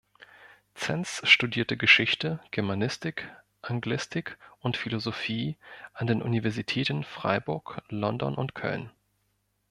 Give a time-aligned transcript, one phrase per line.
[0.73, 3.29] Zenz studierte Geschichte, Germanistik,
[3.61, 5.57] Anglistik und Philosophie
[5.93, 8.89] an den Universitäten Freiburg, London und Köln.